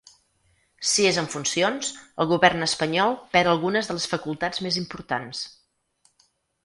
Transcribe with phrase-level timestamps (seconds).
[0.91, 1.91] Si és en funcions,
[2.25, 5.45] el govern espanyol perd algunes de les facultats més importants.